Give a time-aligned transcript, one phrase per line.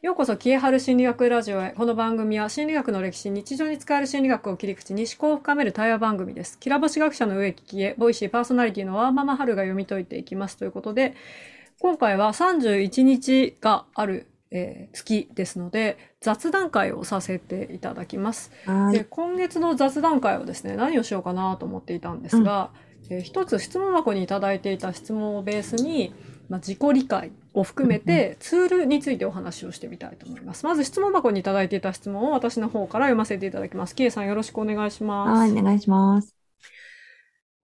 [0.00, 1.72] ようこそ、キエハル心理学ラジオへ。
[1.72, 6.56] この番組は心理学の歴史、日常に使える心理学を切り口に思考を深める対話番組です。
[6.60, 11.16] きらぼし学者の植木へ、ボイシーパーソナリティのワーママハルが読み解いていきますということで、
[11.80, 18.52] 今回は31日がある、えー月ですので、雑談会をさせていただきます。
[18.66, 19.04] ではい。
[19.10, 22.70] 今月の雑談会をですね何をしようかなと思っていたんですが、
[23.10, 26.14] えー一つ質問箱にいただいていた質問をベースに、
[26.48, 30.64] まあ、自己理解を含めてツールについてお話をしてみたいと思います。
[30.64, 33.94] まず質問箱にいただいていた質問を私の方から読ませていただきます。
[33.94, 35.38] キエさんよろしくお願いします。
[35.38, 36.34] はい、お願いします。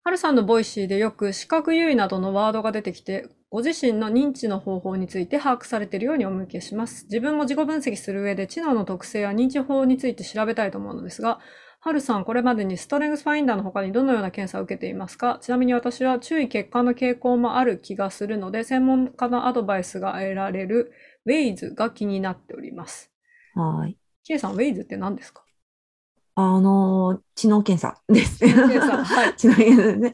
[0.04, 7.04] はるさんのボイシーでよく視覚優位などのワードが出てきて、ご自身の認知の方法について把握されているようにお見受けします。
[7.04, 11.38] 自分も自己分析する上で知能の特性や認知法について調べたいと思うのですが、
[11.84, 15.38] はるさん、これまでにストレングスファインダーの他にどのような検査を受けていますか？
[15.42, 20.92] ちなみに私は注意欠陥の傾向もある気がするので、専門家のアドバイスが得られる
[21.26, 23.10] ウェイズが気になっております。
[23.54, 23.96] はい。
[24.22, 25.42] キエさん、ウェイズって何ですか？
[26.34, 28.38] あのー知能検査です。
[28.38, 30.12] 知能検査 はい知能検査ね。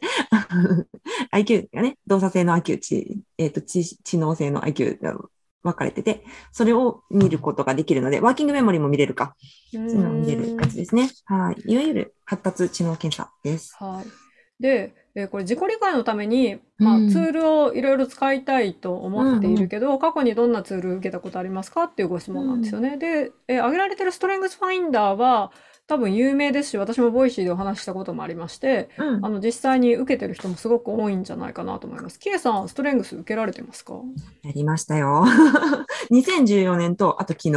[1.31, 5.15] IQ がね、動作性の IQ、知、えっ、と、知、知能性の IQ が
[5.63, 9.35] 分かれてて、それを見ることができるので、ワーキングメモリも見れるか、
[9.71, 11.09] そういうのを見れるやつですね。
[11.25, 11.71] はい。
[11.71, 13.75] いわゆる発達知能検査です。
[13.79, 14.63] はい。
[14.63, 22.97] で、えーこれ自己理解のために、まあ、うんツールをいろいろ使いたいと思っているけど、過去にどんなツール受けたことありますかっていうご質問なんですよね。
[22.97, 25.51] で、えー挙げられてるストレングスファインダーは
[25.89, 29.29] 多分有名ですし、私もボイシーでお話ししたこともありまして、うんあ。
[29.29, 32.19] の、実際に受けてる人もすごく多いんじゃないかなと思います。
[32.19, 33.95] キエさん、ストレングス受けられてますか？
[34.43, 35.25] やりましたよ。
[36.11, 37.53] 2014年と、あと昨日。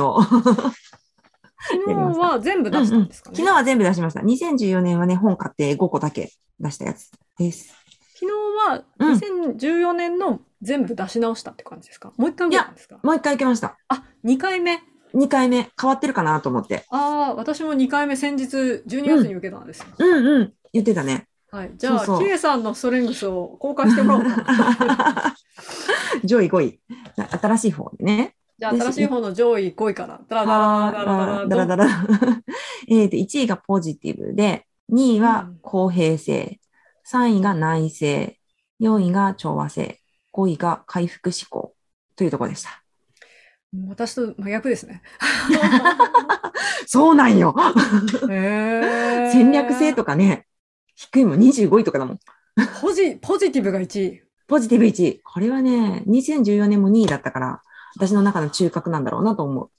[1.64, 3.36] 昨日は全部出したんですかね？
[3.36, 4.20] 昨日は全部出しました。
[4.20, 7.74] 2014年はね、本買って5個だけ出したやつです。
[8.18, 12.12] 昨日はうん2014年の全部出し直したって感じですか？
[12.16, 12.98] もう一回受けたんですか？
[13.02, 13.76] もう一回行きました。
[13.88, 14.80] あ、2回目。
[15.14, 16.84] 2回目、変わってるかなと思って。
[16.90, 19.86] ああ、私も2回目先日12月に受けたんですよ。
[19.98, 21.28] うんうん、言ってたね。
[21.50, 21.70] はい。
[21.76, 25.36] じゃあ、そうそうキエさんのストレングスを公開してもらおうかな。
[26.24, 26.80] 上位5位。
[27.16, 28.34] 新しい方でね。
[28.58, 30.20] じゃあ、新しい方の上位5位から。
[30.28, 32.06] ダラダラダラダラだらだら。
[32.88, 36.58] えっと、1位がポジティブで、2位は公平性、
[37.06, 38.06] 3位が内省、
[38.80, 40.00] 4位が調和性、
[40.32, 41.74] 5位が回復思考
[42.16, 42.81] というところでした。
[43.88, 45.02] 私と真逆ですね。
[46.86, 47.54] そうなんよ。
[48.28, 50.46] へー戦略性とかね、
[50.94, 52.18] 低いもん25位とかだもん。
[52.82, 54.22] ポジ、ポジティブが1位。
[54.46, 55.20] ポジティブ1位。
[55.22, 57.62] これはね、2014年も2位だったから、
[57.96, 59.70] 私の中の中核なんだろうなと思う。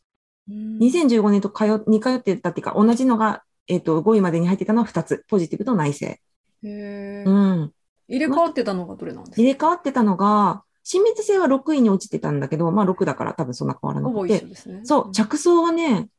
[0.49, 5.23] 2015年と通っ、に通ってたっていうか、同じのが、えっ、と、5位までに入ってたのは2つ。
[5.29, 6.07] ポジティブと内省。
[6.07, 7.73] へーうん。
[8.07, 14.41] 入れ替わってたのがどれなんです入かれ替わってたのが、親密性は6位に落ちてたんだけど、まあ6だから多分そんな変わらなくて。
[14.41, 14.81] ね。
[14.83, 16.09] そう、着想がね、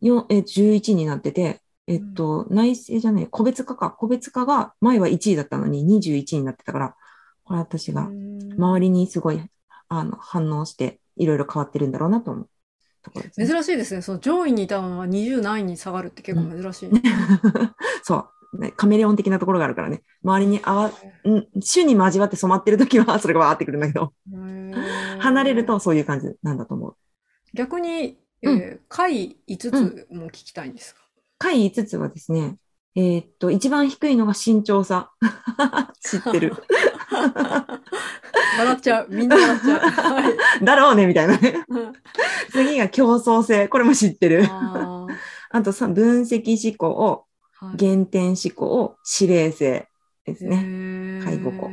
[0.00, 3.90] よえ11になってて、えっと、内省じゃない、個別化か。
[3.90, 6.96] 個別化が前は1位だったのに21位になってたから、
[7.44, 8.08] これ私が
[8.56, 9.42] 周りにすごい、
[9.88, 12.48] あの、反応して、いろいろ変わってるんだろうなと思う
[13.40, 13.46] ね。
[13.46, 14.02] 珍しいですね。
[14.02, 17.02] その上位にいたのが20何位に下がるって結構珍しいね。
[18.02, 18.24] そう、ね。
[18.76, 20.02] カメレオン的なところがあるからね。
[20.22, 20.90] 周りにあわ、
[21.24, 24.12] うん、種に交わって染まってる時は それがわーってくるんだけど、
[25.18, 26.96] 離れるとそういう感じなんだと思う。
[27.52, 31.00] 逆に、えうんー下位5つも聞きたいんですか、
[31.38, 32.56] 下位5つはですね、
[32.96, 35.10] えーっと、一番低いのが身長差。
[36.00, 36.54] 知ってる。
[37.10, 39.08] 笑っちゃう。
[39.10, 39.80] みんな笑っちゃう。
[39.80, 40.64] はい。
[40.64, 41.64] だろうね、みたいなね。
[41.68, 41.92] うん
[42.52, 43.66] 次が競争性。
[43.66, 44.46] これも知ってる。
[44.48, 45.06] あ
[45.50, 47.26] あとさ、分析思考、
[47.78, 49.88] 原点思考、指令性
[50.24, 50.56] ですへね。
[50.56, 51.70] ー介護庫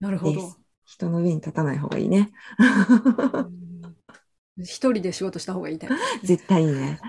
[0.00, 0.54] なるほど。
[0.84, 2.30] 人の上に立たない方がいいね。
[2.58, 3.60] うん
[4.62, 5.88] 一人で仕事した方がいいタ
[6.22, 7.00] 絶対いいね。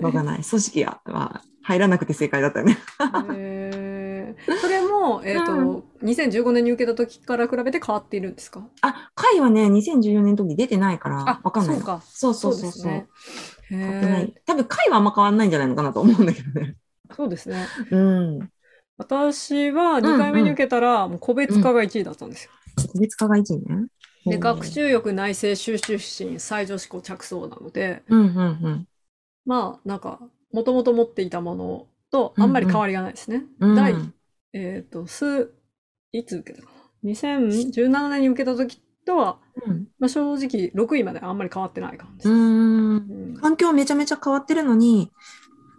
[0.00, 0.42] しょうがない。
[0.42, 2.78] 組織は、まあ、入らなくて正解だったよね。
[4.60, 8.66] それも、えっ、と、うん2015年に受けた時から比べて変わっているんですか？
[8.80, 11.80] あ、会はね、2014年の時出てないから、わかんないの。
[11.80, 12.02] そうか。
[12.06, 12.92] そうそうそうそう。
[12.92, 13.06] ね。
[13.70, 14.32] へ変わってないー。
[14.46, 16.76] 多分会はあんま変わんないんじゃないのかなと思うんだけどね。
[17.16, 17.66] そうですね。
[17.90, 18.50] うん。
[18.98, 22.50] 私は2回目に受けたら、もう個別化が1位だったんですよ。
[22.92, 23.86] 個別化が1位ね。
[24.26, 28.88] で、うん学習欲、内省、収集心、最上思考、着想なので、うんうんうん。
[29.46, 30.20] まあ、なんか、
[30.52, 33.44] もともと持っていたものとあんまり変わりがないですね。
[33.60, 33.94] うん第、
[34.52, 35.54] えっ、と、数、
[36.12, 42.28] いつ受けたかな ?2017 年に受けた時とは、うんまあ、正直6位まであんまり変わってない感じです。
[42.30, 42.96] うーん。
[42.96, 45.10] うん環境めちゃめちゃ変わってるのに、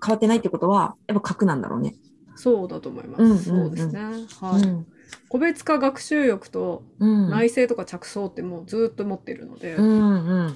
[0.04, 1.96] 変わってないってことは、やっぱ核なんだろうね。
[2.36, 3.24] そうだと思います。
[3.24, 4.00] うんうんうんそうですね。
[4.40, 4.64] はい。
[4.64, 4.88] うん。
[5.30, 7.30] 個別化学習欲とうん。
[7.30, 10.56] 内省とか着想ってもうずっと持っているので、うんうん。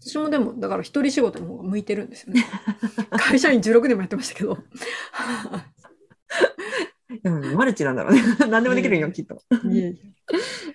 [0.00, 2.44] 私もでも、だから一人仕事の方が向いてるんですよね。
[3.16, 4.58] 会社員16年もやってましたけど。
[7.24, 8.22] うん、マルチなんだろうね。
[8.50, 9.42] 何でもできるんよ、きっと。
[9.70, 10.14] いえいえ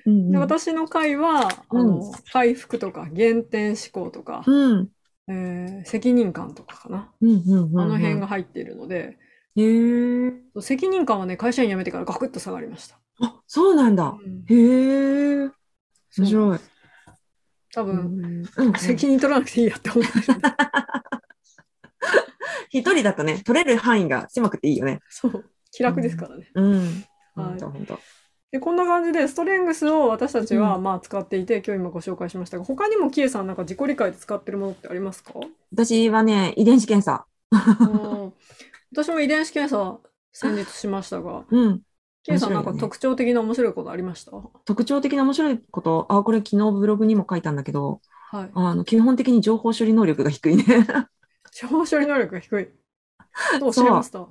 [0.05, 4.89] う私の会は、あの、回復とか、減点思考とか、うん。
[5.29, 7.11] えー責任感とかかな。
[7.21, 7.79] うんうんうん。
[7.79, 8.27] あの辺が。
[8.27, 9.17] 入っているので、
[9.55, 10.33] へえ。
[10.61, 12.99] 責任感はね、会社員辞めてからガクッと下がりました。
[13.21, 14.17] あ、そうなんだ。
[14.21, 15.51] うんへえ。
[16.17, 16.59] 面白い。
[17.71, 20.47] 多分、うんうん責任取らなくていいやって思ってるんで。
[22.71, 24.99] 一人だとね、取れる範囲が狭くていいよね。
[25.09, 25.49] そう。
[25.71, 26.49] 気楽ですからね。
[26.55, 26.79] うん。
[26.79, 26.85] はい
[27.35, 27.99] 本当本当。
[28.51, 35.33] で、こんな感じで、ストレングスを私たちは、うまあ、使っていて、今日今ご紹介しましたが、他にもキエさんなんか自己理解で使ってるものってありますか？
[35.71, 37.25] 私はね、遺伝子検査。
[37.51, 37.85] う
[38.27, 38.33] ん
[38.91, 39.99] 私も遺伝子検査
[40.33, 41.81] 先日しましたが、 うん。
[42.23, 44.31] キエさんなんか特徴的な面白いことありました？
[44.65, 48.01] 特徴的な面白いこと、あ、これ昨日ブログにも書いたんだけど、
[48.31, 48.51] はい。
[48.53, 50.63] あの、基本的に情報処理能力が低いね。
[51.53, 52.67] 情報処理能力が低い。
[53.59, 54.27] どうおっしゃいました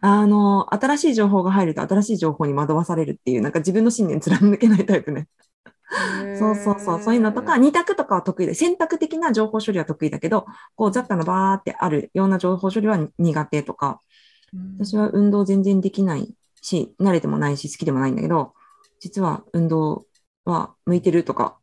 [0.00, 5.28] あの、新しい情報が入ると新しい情報に惑わされるっていう、なんか自分の信念貫けないタイプね。
[6.38, 14.00] そうそうそう、そういうのとか、二択とかは得意で、選択的な情報処理は得意だけど、こう雑多なバーってあるような情報処理は苦手とか、
[14.52, 18.54] うん私は運動全然できないし、慣れてもないし、好きでもないんだけど、
[19.00, 20.06] 実は運動
[20.44, 21.58] は向いてるとか、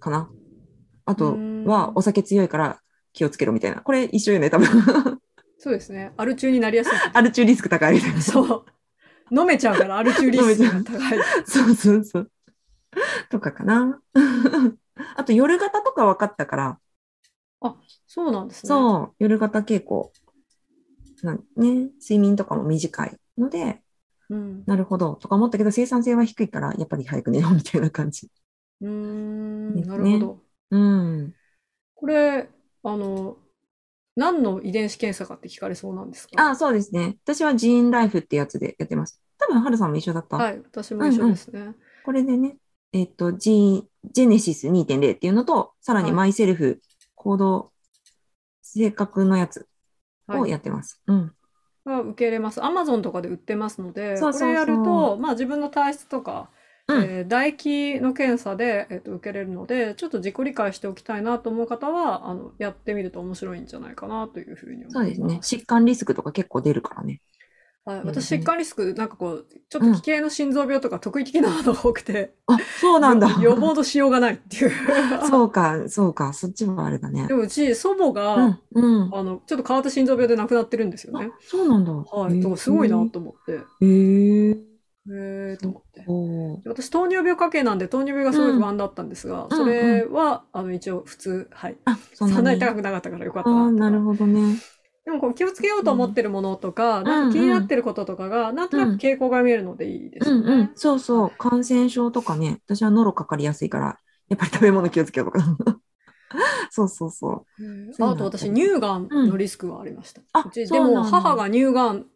[0.00, 0.28] かな。
[1.06, 2.80] あとうんはお酒強いから
[3.12, 3.80] 気をつけろみたいな。
[3.82, 5.20] これ一緒よね、多分。
[5.64, 6.12] そうですね。
[6.18, 6.92] アル中になりやすい。
[7.14, 8.20] アル中リスク高いみたいな。
[8.20, 8.66] そう。
[9.30, 11.18] 飲めちゃうから、アル中リスクが高い。
[11.46, 12.30] そうそうそう。
[13.30, 13.98] とかかな。
[15.16, 16.78] あと夜型とか分かったから、
[18.06, 18.72] そうなんですね。
[18.72, 20.12] そう、夜型傾向。
[21.22, 23.80] なんね、睡眠とかも短いので、
[24.28, 24.64] うん。
[24.66, 28.28] なるほど、とか思ったけど、生産性は低いから、やっぱり早く寝ようみたいな感じ。
[28.82, 30.44] うーん、ねなるほど。
[30.70, 31.34] うん。
[31.94, 32.48] これ、
[32.82, 33.38] あの、
[34.16, 36.50] 何の遺伝子検査かって聞かれそうなんですか？
[36.50, 37.16] あ、そうですね。
[37.24, 39.20] 私はジーンライフってやつでやってます。
[39.38, 40.36] 多分、ハルさんも一緒だった。
[40.36, 41.74] はい、私も一緒ですね。
[42.04, 42.56] これでね、
[42.92, 46.80] えっと、ジーン、ジェネシス2.0っていうのと、さらにはいマイセルフ、
[47.16, 47.72] 行動、
[48.62, 49.66] 性格のやつ
[50.28, 50.50] をはい。
[50.50, 51.02] やってます。
[51.06, 51.32] うん。
[51.84, 52.64] が受け入れます。
[52.64, 56.50] アマゾンとかで売ってますので、そうそうそうこれやると、まあ自分の体質とか、
[56.88, 64.94] うんえー唾液の検査で、えっと受けれるので、ちょっと自己理解しておきたいなと思う方は、あの、やってみると面白いんじゃないかなというふうに思います。
[64.94, 65.60] そうですね。
[65.62, 67.22] 疾患リスクとか結構出るからね。
[67.86, 73.28] はい、うん私、疾患リスク、なんかこう、ちょっと奇形の心臓病とか得意的なのが多くて、あ、そうなんだ。
[73.40, 74.70] 予防としようがないっていう。
[75.28, 77.34] そうか、そうか、そっちはあれだねで。
[77.34, 79.14] もうち、祖母が、うん、うん。
[79.14, 81.92] あの、ちょっと変わった心臓病で亡くなってるんですよねあ。、そうなんだ。
[81.92, 82.38] はい。
[82.40, 83.52] だからすごいなと思って。
[83.52, 84.50] へえ。
[84.50, 84.73] へ
[85.10, 86.06] へえと思って。
[86.66, 91.76] 私、糖尿病家系なんで、糖尿病がすごい不安だったんですが、んそれは、あの、一応、普通、はい。
[91.84, 92.58] あ、そんなに？
[92.58, 94.56] 高くなかったからよかったななるほどね。
[95.04, 100.70] でも、こう、気をつけようと思ってるものとか、んなんか気になってることとかが、なんとなく傾向が見えるのでいいですようんうんね。。
[100.76, 101.30] そうそう。
[101.36, 102.60] 感染症とかね。
[102.66, 103.98] 私はノロかかりやすいから、
[104.28, 105.44] やっぱり食べ物気をつけようとか。
[106.70, 108.04] そうそうそう。
[108.04, 110.22] あと私、乳がんのリスクがありました。
[110.32, 112.06] あうんだも、母が乳がん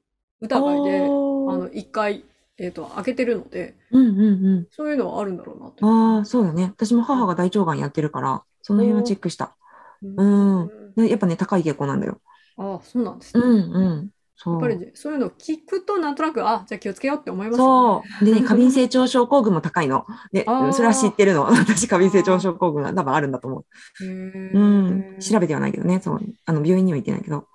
[0.40, 1.12] 疑いで、
[1.46, 2.24] あの、一回、
[2.58, 4.66] えっと、開けてるので、うんうんうん。
[4.70, 5.86] そういうのはあるんだろうなと。
[5.86, 6.64] ああ、そうだね。
[6.64, 9.56] 私も母が大腸がんやってるから、その辺はチェックした。
[10.02, 12.20] うんでやっぱね、高い傾向なんだよ。
[12.56, 13.62] ああ、そうなんですうね。
[13.70, 14.10] んうん。
[14.36, 14.54] そう。
[14.54, 18.24] やっぱりねそういうのを聞くと、なんとなく、あ、じゃあ気をつけようって思いますよそう。
[18.24, 20.06] でね、過敏性腸症候群も高いの。
[20.32, 21.44] で、それは知ってるの。
[21.50, 23.64] 私、過敏性腸症候群が多分あるんだと思う。
[24.04, 25.20] えうん。
[25.20, 26.00] 調べてはないけどね。
[26.00, 26.20] そう。
[26.46, 27.46] あの、病院には行ってないけど。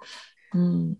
[0.53, 0.95] うん。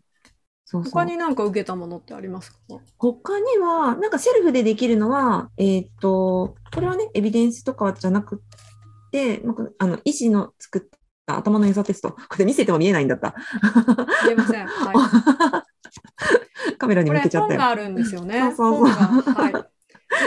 [0.73, 0.91] そうそう。
[0.91, 2.57] 他になんか受けたものってありますか？
[2.97, 8.41] 他には、なんかセルフでできるのは、えーっと、これはね、エビデンスとかじゃなく
[9.11, 12.11] て、なんかあの、医師の作った頭の良さテスト。
[12.11, 13.35] これ見せても見えないんだった。
[14.25, 14.65] 言えません。
[14.67, 15.63] は
[16.71, 16.77] い。
[16.77, 17.59] カメラに向けちゃったよ。
[17.59, 18.39] 本があるんですよね。
[18.55, 19.53] そうそうそう本が、はい。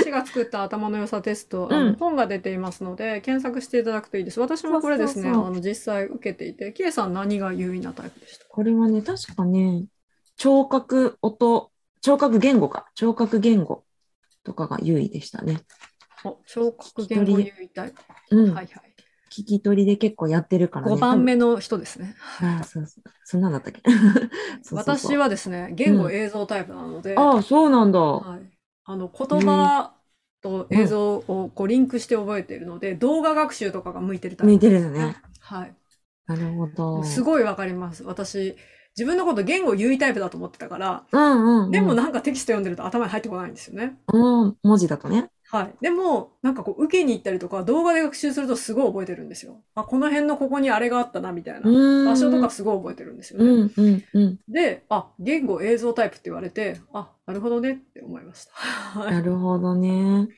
[0.03, 4.41] 私が作った頭の良さテスト、あのうん本が出ていますので、検索していただくといいです。
[4.41, 8.47] 私もこれですね、あの実際受けていて、キエさん何が優位なタイプでした？
[8.49, 9.85] これはね、確かね、
[10.37, 11.71] 聴覚音、
[12.03, 12.87] 聴覚言語か。
[12.95, 13.85] 聴覚言語
[14.45, 15.61] とかが優位でしたね。
[16.25, 18.03] お聴覚言語優位タイプ。
[18.31, 18.55] うん。
[18.55, 18.97] はいはい。
[19.31, 20.93] 聞き取りで結構やってるからね。
[20.95, 22.15] 5番目の人ですね。
[22.41, 23.11] ああ、そうそう。
[23.25, 23.83] そんなんだったっけ？
[24.73, 27.99] 私はですね、言語映像タイプなので、ああ、そうなんだ。
[28.01, 28.41] はい、
[28.85, 29.95] あの言葉
[30.43, 35.17] と映像をこうリンクして覚えているので、動画学習とかが向いてるタイプ向いてるのね。
[35.41, 35.75] はい。
[36.27, 37.05] なるほど。
[37.05, 38.05] すごいわかります。
[38.05, 38.57] 私、
[38.97, 41.71] 自分のこと言語優位タイプだと思ってたから、うんうん、うん。
[41.71, 43.97] でもなんかテキスト読んでると頭に入ってこないんですよね。
[44.13, 45.31] うん、文字だとね。
[45.49, 45.75] はい。
[45.81, 49.63] でも、なんかこう、受けに行ったりとか、動画で学習するとすごい覚えてるんですよ。
[49.77, 51.71] あ、この辺のここにあれがあったな、みたいな。
[52.05, 53.45] 場所とかすごい覚えてるんですよね。
[53.45, 54.39] うんうんうん。
[54.49, 58.53] で、あ、言語映像タイプって言われて、あ、なるほどねって思いました。
[58.55, 60.29] はないるほどね。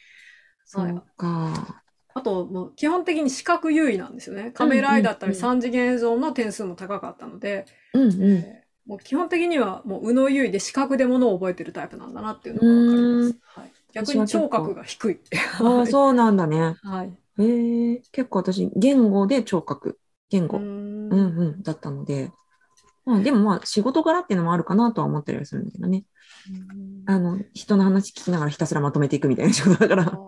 [0.66, 1.84] そはいうか。
[2.12, 4.50] あと、もう基本的に視覚優位なんですよね。
[4.50, 7.64] カメラアイだったりうんうん3次元映像の点数も高かったので、
[7.94, 8.22] うんうん。
[8.22, 13.38] えーもう基本的にはもう右脳優位で視覚でものを覚えてるタイプなんだなっていうのがわかります。
[13.60, 15.20] はい、逆に聴覚が低い。
[15.60, 16.74] ああ、そうなんだね。
[16.82, 17.12] はい。
[17.38, 19.98] へえ、結構私、言語で聴覚、
[20.30, 22.32] 言語、うーうんんうん、だったので、
[23.04, 26.04] まあ、でもまあ、仕事柄っていうのもあるかなとは思ったりはするんだけどね。
[27.06, 30.18] あの、人の話聞きながらひたすらまとめていくみたいな仕事だから。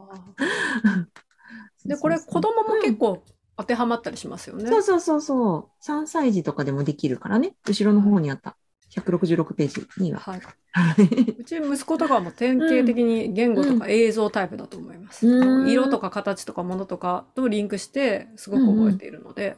[1.87, 3.25] で、これ子供も結構
[3.61, 4.71] 当てはまったりしますよね。
[4.71, 5.85] そうそうそうそう。
[5.85, 7.55] 3歳児とかでもできるからね。
[7.67, 8.57] 後ろの方にあった
[8.95, 10.21] 166ページには。
[10.21, 10.41] はい。
[10.73, 11.37] はい。
[11.39, 15.29] うち息子とかはもう典型的に言語とか映像タイプだと思います。
[15.29, 19.57] うん色とか形とかものとかとリンクしてすごく覚えているので。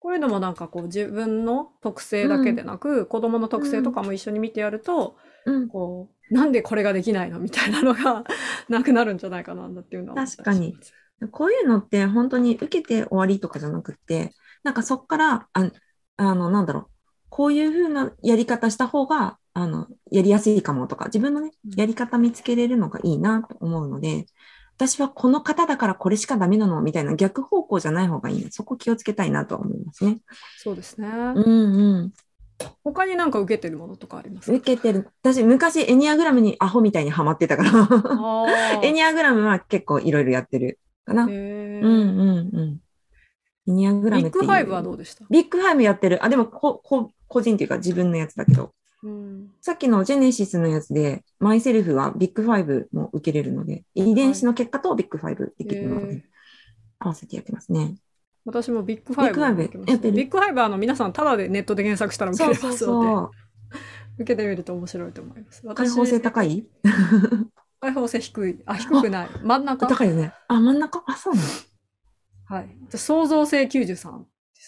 [0.00, 5.68] こういうのもなんかこう自分の特性だけでなく、子供の特性とかも一緒に見てやると、うん。
[5.68, 7.40] こう、なんでこれができないの？
[7.40, 8.24] みたいなのが
[8.68, 10.26] なくなるんじゃないかなっていうのは。
[10.26, 10.76] 確かに
[11.26, 14.32] こういうのって本当に受けて終わりとかじゃなくって、
[14.62, 15.70] なんかそっから、あ
[16.16, 16.86] あの、なんだろう、
[17.28, 24.26] こういう風なやり方した方が、あの、やりやすいかもとか、自分のねうん、やり方見つけれるのがいいなと思うので、
[24.76, 28.50] 私はこの方だからこれしかダメなのみたいな逆方向じゃない方がいいな。
[28.52, 30.20] そこ気をつけたいなとは思いますね。
[30.56, 31.08] そうですね。
[31.08, 32.12] うんうん。
[32.84, 34.56] 他になんか受けてるものとかありますか？
[34.56, 35.08] 受けてる。
[35.22, 37.70] 私、昔エニアグラムにアホみたいにハマってたから。
[37.72, 38.46] あ
[38.82, 40.78] エニアグラムは結構いろいろやってる
[41.08, 41.24] かな。
[41.24, 42.80] うんうんうん。
[43.66, 45.24] エニアグラムビッグファイブはどうでした？
[45.28, 46.24] ビッグファイブやってる。
[46.24, 48.72] あ、でもこ、こ、個人っていうか自分のやつだけど、
[49.02, 56.24] うんさっきのジェネシスのやつで、マイセルフはビッグファイブも受けれるので、遺伝子の結果とビッグファイブできるので、
[56.98, 57.94] 合わせてやってますね。
[58.44, 59.54] 私もビッグファイブやっ
[59.98, 60.16] てる？
[60.16, 63.30] ビッグファイブはあの皆さんただでネットで検索したら受けそうそうれますので、そう。
[64.20, 65.62] 受けてみると面白いと思います。
[65.74, 66.66] 開放性高い？
[67.80, 68.58] 開放性低い。
[68.66, 69.28] あ、低くない。
[69.42, 69.86] 真ん中？
[69.86, 70.32] 高いよね。
[70.48, 71.02] あ、真ん中？
[71.06, 71.40] あ、そうな
[72.46, 72.68] はい。
[72.88, 74.10] じゃ創造性93。
[74.10, 74.24] の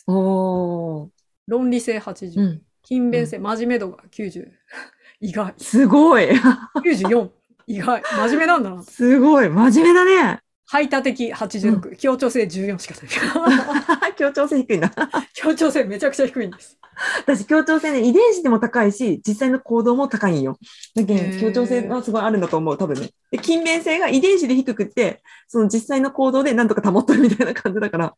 [0.09, 1.11] おー。
[1.47, 2.41] 論理性80。
[2.41, 2.63] うん。
[2.83, 4.49] 勤勉性、真面目度が90。
[5.21, 5.55] 意外。
[5.59, 6.29] すごい。
[6.31, 7.31] 94。
[7.67, 8.03] 意外。
[8.03, 8.83] 真面目なんだな。
[8.83, 9.49] すごい。
[9.49, 10.41] 真面目だね。
[10.71, 11.97] 排他的86。
[11.97, 14.15] 協調性14しかない。
[14.15, 14.93] 協調性低いな。
[15.35, 16.79] 協調性めちゃくちゃ低いんです。
[17.27, 20.57] 私、協調性ね、遺伝子でも高いし、実際の行動も高いんよ。
[20.95, 23.11] だけど、協調性はすごいあるんだと思う、多分ね。
[23.33, 28.15] で、勤勉性が遺伝子で低くって、その実際の行動でなんとか保ってるみたいな感じだから、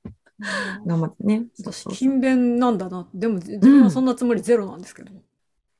[0.84, 1.44] 頑張ってね。
[1.58, 3.08] 私、勤勉なんだな。
[3.14, 5.10] でも、自分はそんなつもりゼロなんですけど。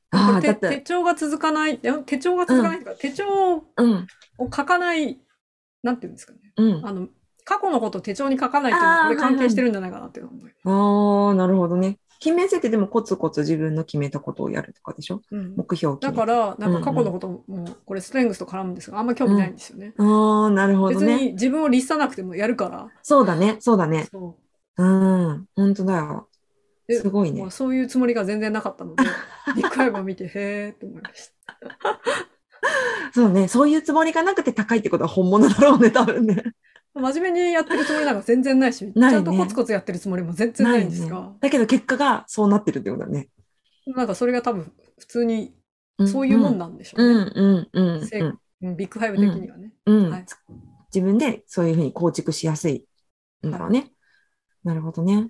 [0.09, 1.79] ああ、手だって、手帳が続かない。
[2.05, 5.19] 手帳が続かないというか、手帳うん、を書かない、
[5.83, 6.39] なんていうんですかね。
[6.57, 6.85] うん。
[6.85, 7.07] あの、
[7.45, 10.55] 過去のことを手帳に書かないっていうのは、これ関係してるんじゃないかなっていうのを思います。
[10.65, 11.99] ああ、なるほどね。
[12.19, 15.21] 勤勉性ってでもコツコツ自分の決めたことをやるとかでしょ？
[15.29, 17.43] うん目標を決めだから、なんか過去のことも、
[17.85, 19.93] これストレングスと絡むんですが、あんま興味ないんですよね。
[19.97, 21.17] ああ、なるほど別ね。
[21.17, 22.87] に自分を律さなくてもやるから。
[23.01, 24.07] そうだね、そうだね。
[24.09, 24.37] そ
[24.77, 26.29] うん、本当だよ。
[26.87, 27.45] ですごいうね。
[27.49, 29.03] そういうつもりが全然なかったので、
[29.55, 31.57] ビッグファイブを見て、へーって思いました。
[33.13, 36.43] そうね、そういうつもりがなくて高いってことは本物だろうね、多分ね。
[36.95, 43.29] 真面目にやってるつもりなんか全然ないし、ないねちゃんとコツコツやってるつもりも全然ないんですが、だけど結果がそうなってるってことだね。
[43.87, 45.53] なんかそれが多分普通に
[46.01, 47.13] んそういうもんなんでしょううね。
[47.13, 49.73] んうんうん成うんうんビッグファイブ的にはね。
[49.85, 50.25] うんはい
[50.93, 52.85] 自分でそういうふうに構築しやすい
[53.45, 53.91] んだろうね。
[54.63, 55.29] なるほどね。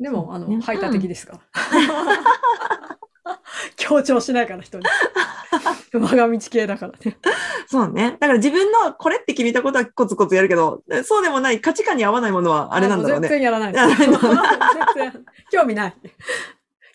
[0.00, 1.40] でも、あの、排他的ですから。
[3.76, 4.84] 強調しないから人に。
[5.94, 7.16] 我が道系だからね。
[7.66, 8.16] そうね。
[8.20, 13.28] だから自分のこれって決めたことはコツコツやるけど、そうでもない価値観に合わないものはあれなんだろうね。
[13.28, 13.96] 全然やらない。
[13.96, 14.20] 全然
[15.50, 15.96] 興味ない。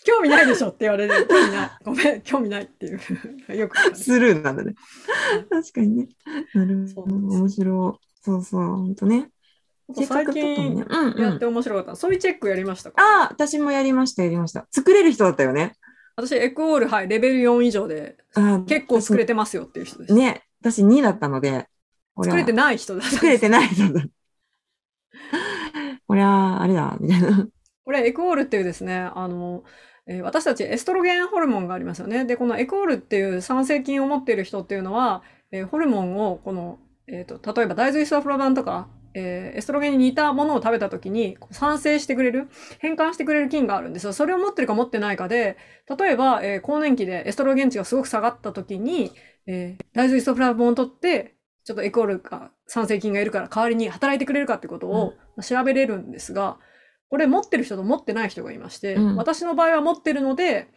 [0.04, 1.28] 興味ないでしょって言われる。
[1.28, 1.72] 興味ない。
[1.84, 3.56] ごめん、興味ないっていう。
[3.58, 4.74] よくわかるスルーなんだね。
[5.50, 6.08] 確かにね。
[6.54, 7.14] なるほど。
[7.16, 8.08] 面白い。
[8.24, 9.30] そうそう、本当ね。
[9.94, 10.86] 最近
[11.18, 11.96] やって面白かった。
[11.96, 13.02] そういうチェックやりましたか？
[13.02, 14.66] ああ、私もやりました、やりました。
[14.72, 15.76] 作れる人だったよね。
[16.18, 20.14] 私、エクオール、はい、レベル4以上であ結構作れてますよっていう人です。
[20.16, 21.68] ね、私2だったので。
[22.24, 23.04] 作れてない人だ。
[23.04, 24.02] 作れてない人だ。
[26.08, 27.48] これは、あれだ、みたいな。
[27.86, 29.64] これエクオールっていうですね、あの、
[30.08, 32.26] えー私たちエストロゲンホルモンがありますよね。
[32.26, 35.22] で、このエクオールっていう酸性菌を持っている人っていうのは、
[35.52, 44.14] えーホルモンをこの、えっ、と、例えば大豆イソフラバンとか、えーエストロゲンに似たものを食べた時にこう産生してくれる、変換してくれる菌があるんですよ。
[44.14, 45.58] それを持ってるか持ってないかで、
[45.98, 49.12] 例えば、えー更年期でエストロゲン値がすごく下がった時に、
[49.48, 56.58] えー大豆イソフラボンを取ってちょっとエコールか酸性菌がいるから代わりに働いてくれるかってことを調べれるんですが、
[57.10, 60.68] これ持ってる人と持ってない人がいまして、うん私の場合は持ってるので、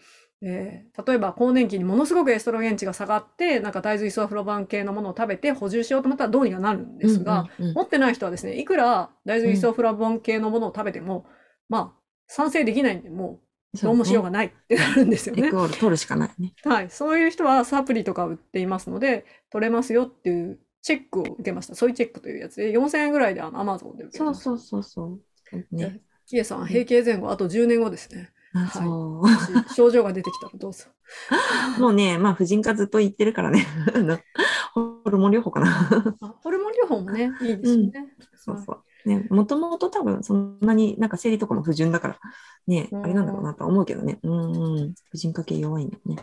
[0.42, 11.26] えー例えば更年期にものすごくエストロゲン値が下がって、なんか大豆イソフロバン系のものを食べて補充しようと思ったらどうにかなるんですが、うんうんうん持ってない人はですね、いくら大豆イソフラボン系のものを食べても、
[11.68, 13.40] まあ、賛成できないんで、も
[13.74, 15.50] う、どうもしようがないってなるんですよねエ。
[15.50, 16.52] クオール取るしかないね。
[16.64, 16.90] はい。
[16.90, 21.74] そういう人はサプリとか売っていますので、取れますよっていうチェックを受けました。
[21.74, 24.42] ソイチェックというやつで、4000円ぐらいであの Amazon で受けました。
[24.42, 25.20] そうそうそう
[25.52, 25.76] そう。
[25.76, 26.00] ね。
[26.26, 28.32] キエさん、閉経前後、あと10年後ですね。
[28.52, 30.86] あはい 症状が出てきたらどうぞ。
[31.78, 33.66] もうね、まあ、婦人科ずっと言ってるからね。
[34.74, 36.16] ホルモン療法かな。
[36.20, 37.92] あホルモン療法もね、いいですよね。
[38.36, 39.08] そうそう。
[39.08, 42.18] ね、もともと多分そんなになんか生理とかも不純だから、
[42.66, 44.18] ね、うんあれなんだろうなとは思うけどね。
[44.22, 44.94] うん、うん。
[45.10, 46.16] 婦人科系弱いんだよね。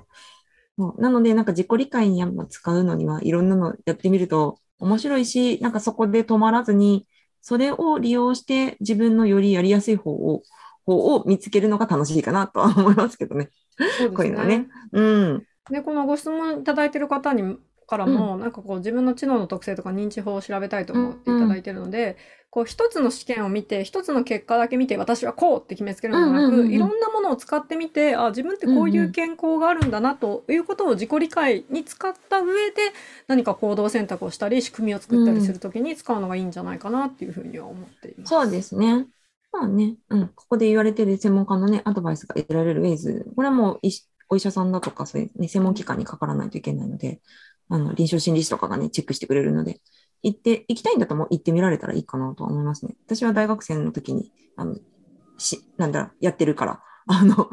[0.78, 7.08] そうなので、なんか自己理解にやっぱ使うのにはいろんなのやってみると面白いし、なんかそこで止まらずに、
[7.42, 10.44] それを利用して自分のよりやりやすい方を、
[10.88, 13.50] 方を見つけるのが楽しいかなとは思いますけどね。
[13.78, 14.68] そうですねこういうのはね。。
[14.94, 15.44] うん。
[15.70, 22.18] で、このご質問いただいている方にからも、なんかこう自分の知能の特性とか認知法を調べたいと思っていただいているので、
[22.50, 32.82] こう一つの試験を見て、一つの結果だけ見て、私はこうって決めつけるのではなく、うんうんうんうんいろんなものを使ってみて、あ、自分ってこういう健康があるんだなということを自己理解に使った上で、
[33.28, 38.30] 何か行動選択をしたり、仕組みを作ったりするときに使うのがいいんじゃないかなっていうふうには思っています。
[38.30, 39.08] そうですね。
[39.58, 43.80] まあね、うん、ここで言われてる専門家のね、アドバイスが得られるウェイズ、これはもう
[44.30, 47.22] お医者さんだとか、そういう、ね、専門機関にかからないといけないので、
[47.70, 49.82] あの、臨床心理士とかがね、チェックしてくれるので、
[50.22, 52.96] 行って、行きたいんだったらもう行ってみられたらいいかなとは思いますね。
[53.06, 54.76] 私は大学生の時に、あの、
[55.38, 57.50] し、なんだ、やってるから、 あの、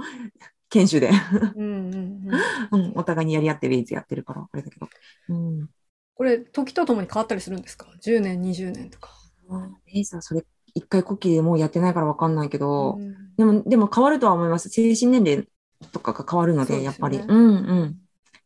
[0.69, 1.11] 研修で、
[1.57, 2.31] うんうんうん。
[2.73, 4.89] うん、お互いにやり合ってウェイズやってるから、あれだけど。
[5.29, 5.71] うん。
[6.15, 9.11] これ、時とともに変わったりするんですか ?10 年、20年とか。
[9.49, 14.69] ウェイズはそれ、一回こっきりでもうやってないからわかんないけど、うんでも、でも変わるとは思います。
[14.69, 15.49] 精神年齢
[15.93, 17.19] とかが変わるので、でねやっぱり。
[17.19, 17.97] うんうん。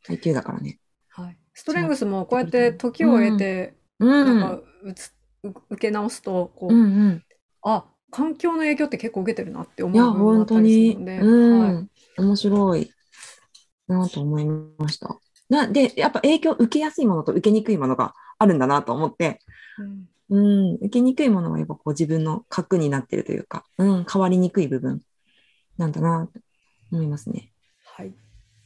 [0.07, 0.79] 階級だからね。
[1.11, 4.09] はい、ストレングスもこうやって時を経て、うん。
[4.41, 5.13] なんかうつ
[5.43, 7.23] う受け直すとこう、うんうん。
[7.63, 10.95] あ環境の影響って結構受けてるなって思いうや、部分もあ本当ったりすに。
[10.95, 11.75] るので、うん。
[11.77, 11.89] はい
[12.19, 12.91] 面白い
[13.87, 15.19] なと思いました。
[15.49, 19.41] な、で、やっぱ影響受けやすいものと受けにくいものがあるんだなと思って、
[19.79, 25.01] うんうん、受けにくいものはやっぱこう自分の核になってるというか、うん、変わりにくい部分
[25.79, 26.41] なんだなと
[26.93, 27.51] 思いますね。
[27.85, 28.13] はい、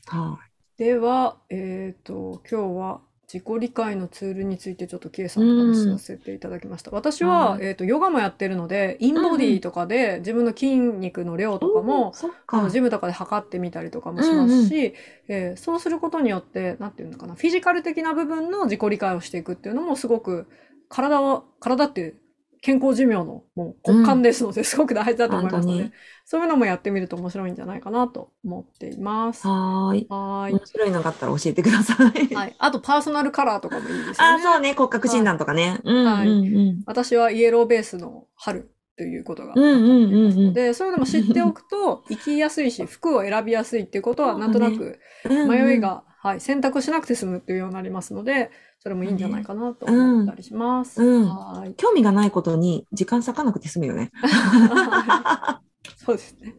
[0.06, 0.38] は
[0.76, 3.00] では、えー、と今日は
[3.32, 6.90] 自己理解のツールについてちょっと K さんと話させていただきました。
[6.90, 11.58] 私は、はいえー、とヨガもやってるのでインボディとかで自分の筋肉の量い。
[11.58, 12.68] とかも、あのか。
[12.68, 14.94] ジムとかで測ってみたりとかもしますし、
[15.28, 20.46] えーそうすることによって、なんていうのかな、フィジカル的な部分の自己理解をしていくっていうのもすごく、
[20.92, 22.14] 体は、体って
[22.60, 25.92] 健康寿命のもう根幹ですので、すごく大事だと思いますので本当に、
[26.26, 29.48] そういうのもやってみると面白いんじゃないかなと思っています。
[29.48, 30.06] はい。
[30.08, 30.52] ーい。
[30.52, 32.34] 面白いのがあったら教えてください。
[32.34, 32.56] はい。
[32.58, 34.42] あと、パーソナルカラーとかもいいですよあ、ね。
[34.42, 35.80] そうね、骨格診断とかね。
[35.82, 36.82] うんはいうんうん。
[36.86, 39.54] 私はイエローベースの春ということが。
[39.56, 40.52] うんうんうんうん。
[40.52, 48.50] で、そういうのも知っておくと、生きやすいし、服を選びやすいっていうことは、なんとなく、うんうん迷いが、はい、選択しなくて済むっていうようになりますので、
[48.82, 51.00] それもいいんじゃないかなと思ったりします。
[51.00, 51.74] うんはい。
[51.74, 54.10] 興味がないことに時間割かなくて済むよね。
[55.96, 56.54] そうですね。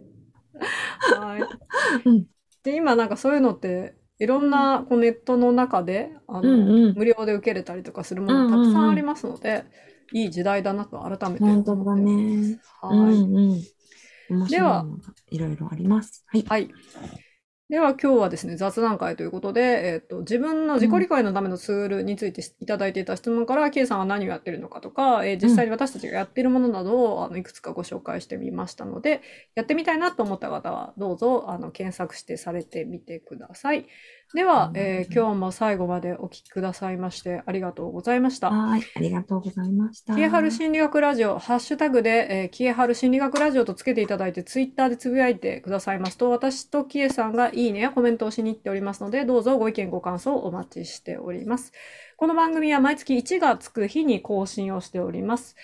[1.17, 1.41] はい。
[2.05, 2.25] うん
[2.63, 6.93] で、今なんかそういうのって、いろんなこうネットの中で、あの、うんうん。
[6.95, 9.65] 無料で受けれたりとかするものたくさんありますので、
[10.13, 12.57] いい時代だなと改めて思って本当だね。
[12.81, 13.15] はい。
[13.15, 14.47] うんうん。
[14.47, 14.85] では
[15.29, 16.23] いろいろあります。
[16.27, 16.45] はい。
[16.47, 16.69] はい。
[17.73, 29.23] では今日はですね、雑談会ということで、えっと、自分の自己理解のためのツールについていただいていた質問から、K さんは何をやってるのかとか、えー実際に私たちがやっているものなどを、あのいくつかご紹介してみましたので、
[29.55, 33.87] やってみたいなと思った方は、どうぞあの検索してされてみてください。
[34.33, 38.49] では、えー今日も最後までお聞きくださいましてありがとうございました。
[38.49, 38.81] はい。
[38.95, 40.15] ありがとうございました。
[40.15, 51.71] キエハル心理学ラジオ、ハッシュタグで、えー、キエハル心理学ラジオとつけていただいて、ツイッターでつぶやいてくださいますと、私とキエさんがいいねやコメントをしに行っておりますので、どうぞご意見ご感想をお待ちしております。
[52.17, 55.55] この番組は毎月1がつく日に更新をしております。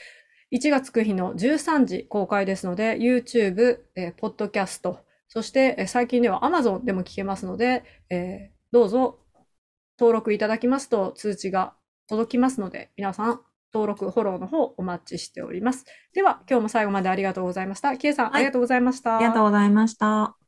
[0.52, 9.20] 1がつく日の13時公開ですので、YouTube、えー、ポッドキャスト、そして、えー最近では Amazon でも聞けますので、えーどうぞ
[10.00, 11.74] 登録いただきますと通知が
[12.08, 13.42] 届きますので、皆さん
[13.74, 15.86] 登録、フォローの方お待ちしております。
[16.14, 17.96] では、今日も最後までありがとうございました。
[17.98, 19.18] キエさん、はいありがとうございました。
[19.18, 20.39] ありがとうございました。